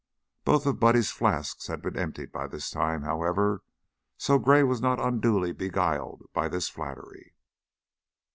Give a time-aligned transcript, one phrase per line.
[0.45, 3.61] Both of Buddy's flasks had been emptied by this time, however,
[4.17, 7.35] so Gray was not unduly beguiled by this flattery.